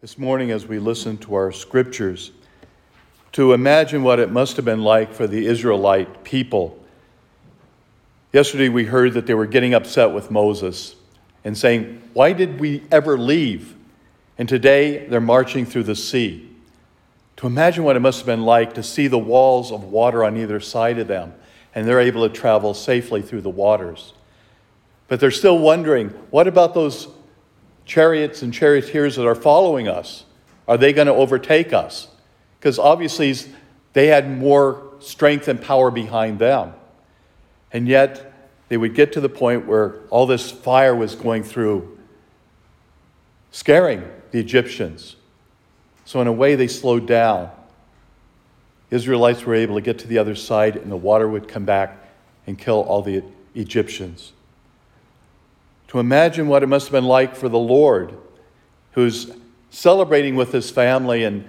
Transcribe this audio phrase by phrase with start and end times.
[0.00, 2.30] this morning as we listen to our scriptures
[3.32, 6.82] to imagine what it must have been like for the Israelite people.
[8.32, 10.96] Yesterday we heard that they were getting upset with Moses
[11.44, 13.76] and saying, Why did we ever leave?
[14.38, 16.48] And today they're marching through the sea.
[17.36, 20.38] To imagine what it must have been like to see the walls of water on
[20.38, 21.34] either side of them,
[21.74, 24.14] and they're able to travel safely through the waters.
[25.08, 27.06] But they're still wondering what about those
[27.90, 30.24] chariots and charioteers that are following us?
[30.68, 32.06] Are they going to overtake us?
[32.58, 33.34] Because obviously
[33.94, 36.72] they had more strength and power behind them.
[37.72, 38.32] And yet
[38.68, 41.98] they would get to the point where all this fire was going through,
[43.50, 45.16] scaring the Egyptians.
[46.04, 47.50] So, in a way, they slowed down.
[48.90, 51.96] Israelites were able to get to the other side, and the water would come back
[52.46, 53.24] and kill all the
[53.56, 54.32] Egyptians
[55.90, 58.16] to imagine what it must have been like for the Lord,
[58.92, 59.30] who's
[59.70, 61.48] celebrating with his family, and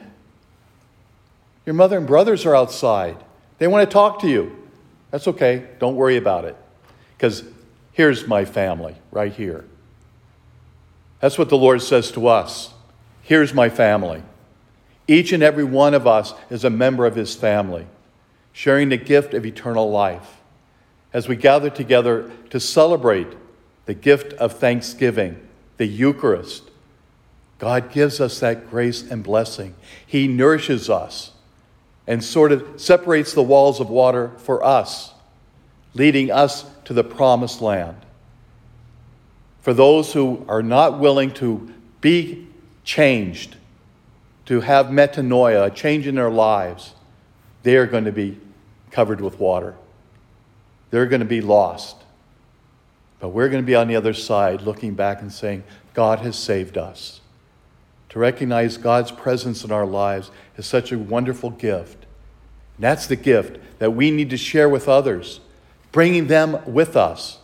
[1.64, 3.18] your mother and brothers are outside.
[3.60, 4.68] They want to talk to you.
[5.12, 5.68] That's okay.
[5.78, 6.58] Don't worry about it.
[7.16, 7.44] Because
[7.92, 9.64] here's my family right here.
[11.20, 12.74] That's what the Lord says to us.
[13.22, 14.24] Here's my family.
[15.08, 17.86] Each and every one of us is a member of his family,
[18.54, 20.38] sharing the gift of eternal life.
[21.14, 23.28] As we gather together to celebrate
[23.86, 25.40] the gift of thanksgiving,
[25.78, 26.70] the Eucharist.
[27.60, 29.76] God gives us that grace and blessing.
[30.06, 31.32] He nourishes us
[32.08, 35.14] and sort of separates the walls of water for us,
[35.94, 37.98] leading us to the promised land.
[39.62, 42.48] For those who are not willing to be
[42.84, 43.56] changed,
[44.46, 46.96] to have metanoia, a change in their lives,
[47.64, 48.40] they are going to be
[48.90, 49.76] covered with water.
[50.90, 51.96] They're going to be lost.
[53.22, 56.38] But we're going to be on the other side looking back and saying, God has
[56.38, 57.22] saved us.
[58.10, 62.06] To recognize God's presence in our lives is such a wonderful gift.
[62.76, 65.40] And that's the gift that we need to share with others,
[65.94, 67.38] bringing them with us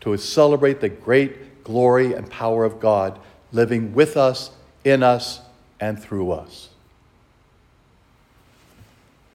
[0.00, 3.18] to celebrate the great glory and power of God
[3.50, 4.52] living with us,
[4.84, 5.40] in us,
[5.80, 6.68] and through us.